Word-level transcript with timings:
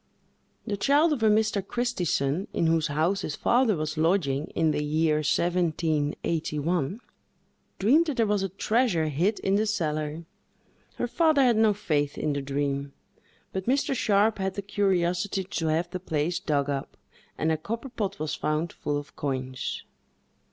The 0.65 0.77
child 0.77 1.13
of 1.13 1.21
a 1.21 1.29
Mr. 1.29 1.61
Christison, 1.63 2.47
in 2.53 2.65
whose 2.65 2.87
house 2.87 3.21
his 3.21 3.35
father 3.35 3.75
was 3.75 3.99
lodging, 3.99 4.45
in 4.55 4.71
the 4.71 4.83
year 4.83 5.17
1781, 5.17 6.99
dreamed 7.77 8.05
that 8.07 8.17
there 8.17 8.25
was 8.25 8.41
a 8.41 8.49
treasure 8.49 9.09
hid 9.09 9.37
in 9.41 9.57
the 9.57 9.67
cellar. 9.67 10.25
Her 10.95 11.05
father 11.07 11.43
had 11.43 11.55
no 11.57 11.75
faith 11.75 12.17
in 12.17 12.33
the 12.33 12.41
dream; 12.41 12.93
but 13.53 13.67
Mr. 13.67 13.93
Sharpe 13.93 14.39
had 14.39 14.55
the 14.55 14.63
curiosity 14.63 15.43
to 15.43 15.67
have 15.67 15.91
the 15.91 15.99
place 15.99 16.39
dug 16.39 16.67
up, 16.67 16.97
and 17.37 17.51
a 17.51 17.55
copper 17.57 17.89
pot 17.89 18.17
was 18.17 18.33
found, 18.33 18.73
full 18.73 18.97
of 18.97 19.15
coins. 19.15 19.83